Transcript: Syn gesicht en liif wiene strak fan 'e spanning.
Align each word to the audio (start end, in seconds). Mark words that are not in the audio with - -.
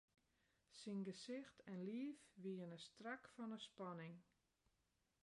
Syn 0.79 1.01
gesicht 1.09 1.57
en 1.73 1.83
liif 1.89 2.19
wiene 2.43 2.79
strak 2.87 3.23
fan 3.33 3.51
'e 3.53 3.59
spanning. 3.67 4.17